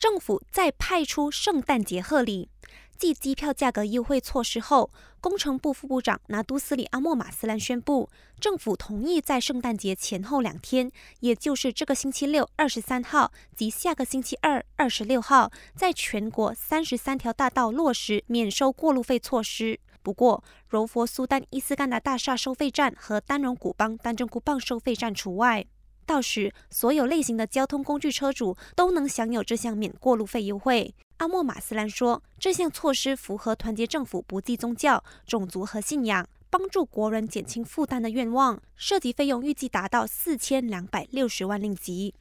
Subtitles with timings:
[0.00, 2.48] 政府再派出圣诞节贺礼。
[2.96, 8.08] 继机票价格优惠措施后，工程部副部长拿督斯里阿莫马斯兰宣布，
[8.40, 10.90] 政府同意在圣诞节前后两天，
[11.20, 19.78] 也就是这个星期六二十三号及下个星期二二十六号，在全国三十三条大道落实免收过路费措施。
[20.02, 25.66] 不过，柔佛苏丹伊斯干达大厦收费站和丹绒古邦丹正古邦收费站除外。
[26.10, 30.92] 到时，所有类型的交通工具车主都能享有这项免过路费优惠。
[31.18, 38.60] 阿莫马斯兰说，这项措施符合团结政府不计宗教、种族和信仰，帮助国人减轻负担的愿望。
[38.74, 42.12] 涉及费用预计达到四千两百六十万令吉。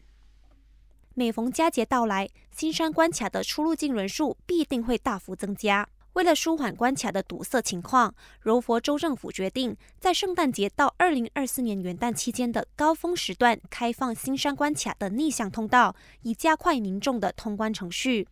[1.15, 5.89] 每逢佳节到来，新山关卡的出入境人数必定会大幅增加。
[6.19, 18.27] 为了舒缓关卡的堵塞情况，柔佛州政府决定在圣诞节到二零二四年元旦期间的高峰时段开放新山关卡的逆向通道，以加快民众的通关程序。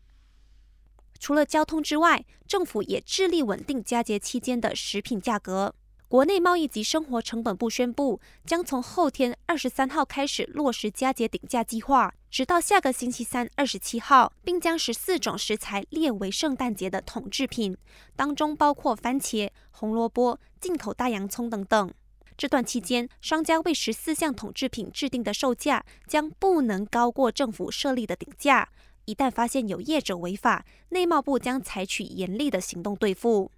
[1.17, 5.73] 除了交通之外，政府也致力稳定佳节期间的食品价格。
[6.09, 17.75] 国内贸易及生活成本部宣布，将从后天二十三号开始落实佳节顶价计划，直到下个星期三二十七号，并将十四种食材列为圣诞节的统制品，
[18.15, 21.93] 当中包括番茄、红萝卜、进口大洋葱等等。
[22.37, 28.69] 这段期间，商家为十四项统制品制定的售价将不能高过政府设立的顶价。
[29.03, 33.51] 一旦发现有业者违法，内贸部将采取严厉的行动对付。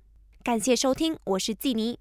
[0.44, 2.00] 感谢收听，我是季妮。